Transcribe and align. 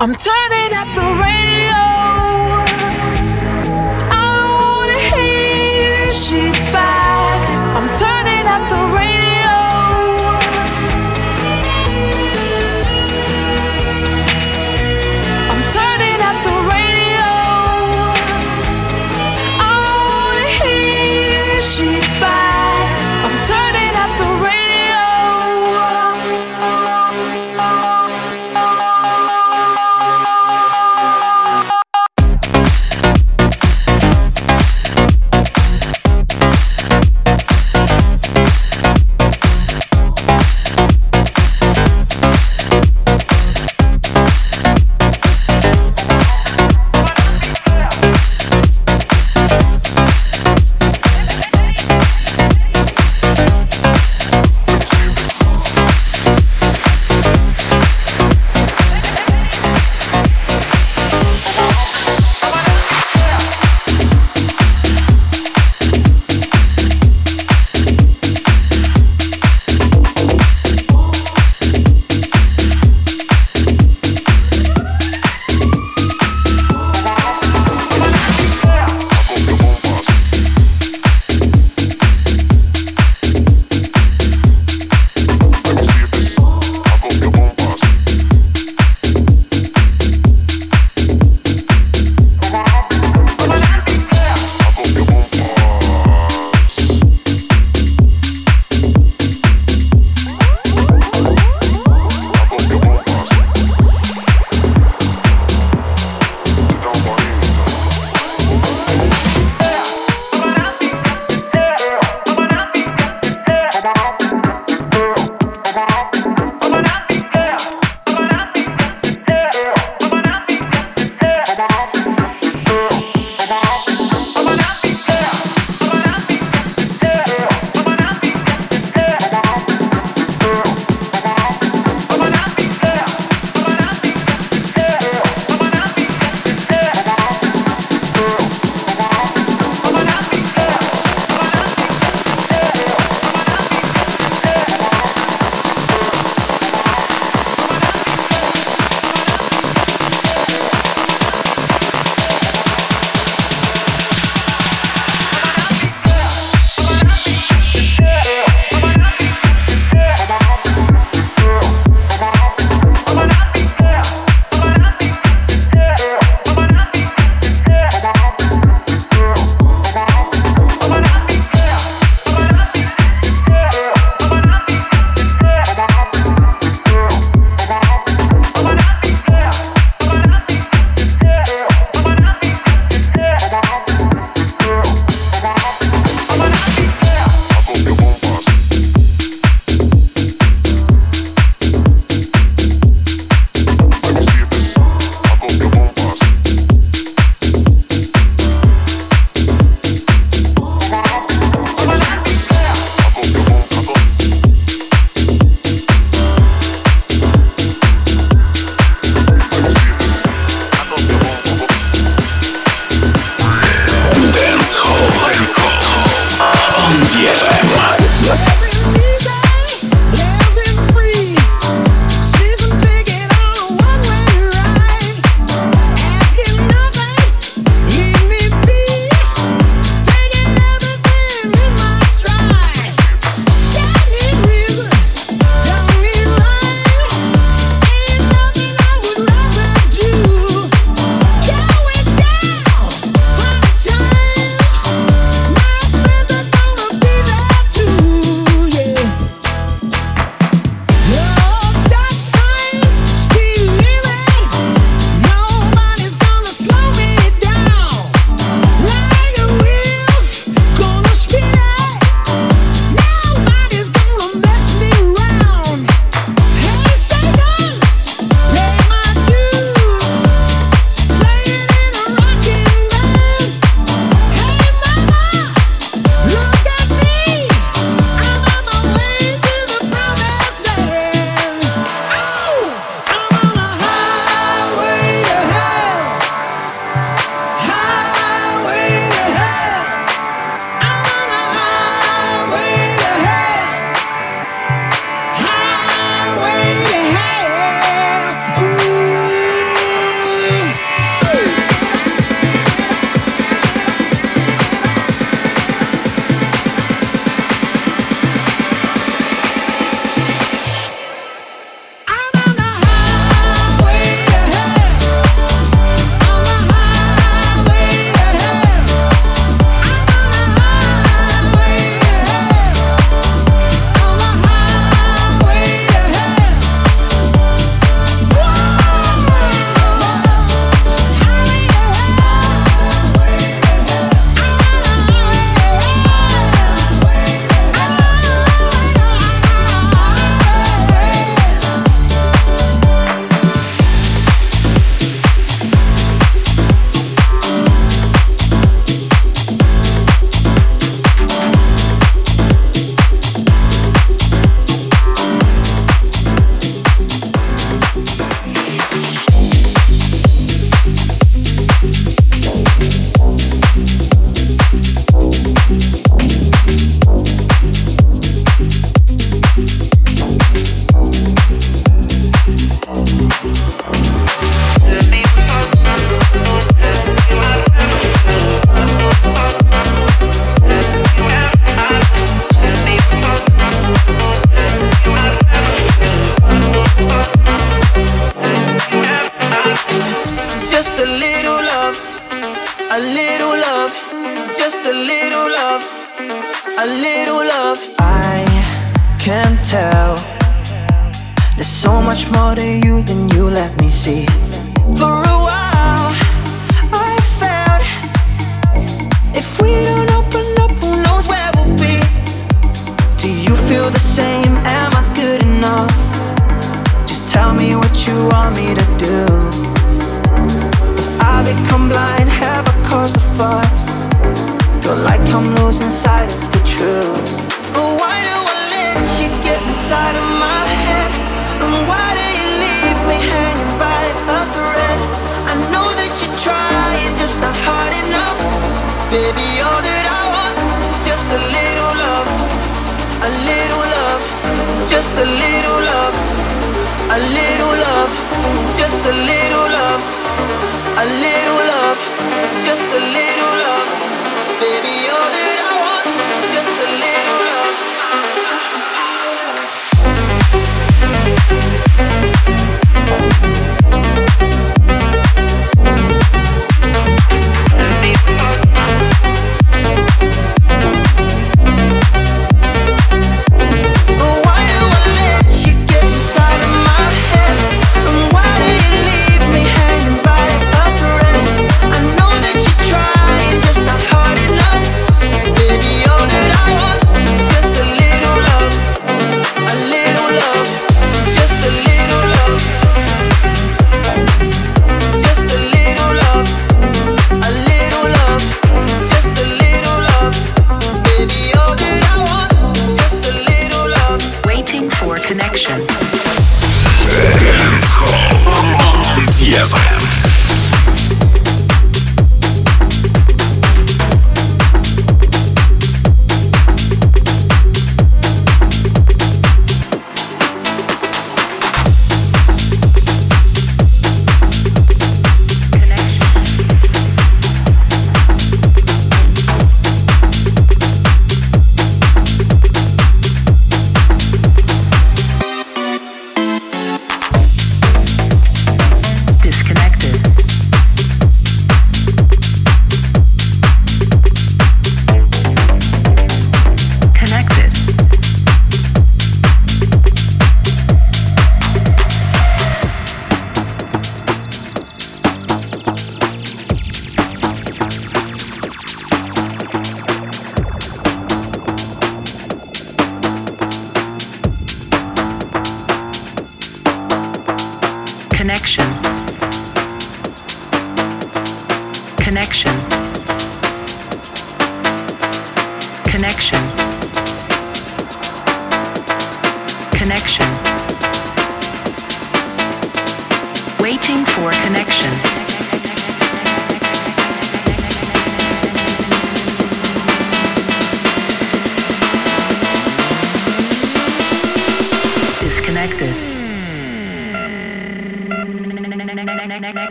I'm 0.00 0.12
turning 0.12 0.72
up 0.76 0.92
the 0.94 1.02
radio. 1.22 1.53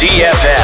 DFM. 0.00 0.59